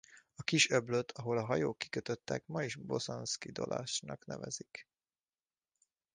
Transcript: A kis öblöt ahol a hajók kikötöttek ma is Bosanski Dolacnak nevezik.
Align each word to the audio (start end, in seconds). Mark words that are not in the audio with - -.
A 0.35 0.43
kis 0.43 0.69
öblöt 0.69 1.11
ahol 1.11 1.37
a 1.37 1.45
hajók 1.45 1.77
kikötöttek 1.77 2.47
ma 2.47 2.63
is 2.63 2.75
Bosanski 2.75 3.51
Dolacnak 3.51 4.25
nevezik. 4.25 4.87